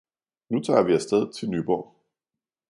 Nu 0.49 0.59
tager 0.59 0.83
vi 0.83 0.93
afsted 0.93 1.33
til 1.33 1.49
Nyborg 1.49 1.95